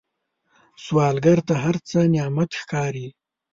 سوالګر 0.83 1.39
ته 1.47 1.53
هر 1.63 1.75
څه 1.87 1.99
نعمت 2.13 2.49
ښکاري 2.61 3.07